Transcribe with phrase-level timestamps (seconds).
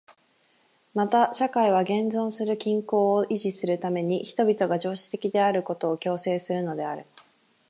[0.95, 7.05] また社会は現存する均衡を維持するために人々が常識的であることを強制するのである。